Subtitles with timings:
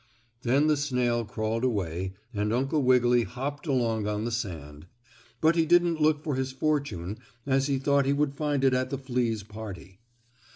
[0.41, 4.87] Then the snail crawled away, and Uncle Wiggily hopped along on the sand,
[5.41, 8.89] but he didn't look for his fortune as he thought he would find it at
[8.89, 9.99] the fleas' party.